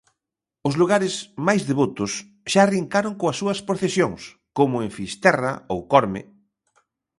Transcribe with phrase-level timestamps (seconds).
[0.67, 1.13] Os lugares
[1.47, 2.11] máis devotos
[2.51, 4.21] xa arrincaron coas súas procesións,
[4.57, 6.21] como en Fisterra ou Corme.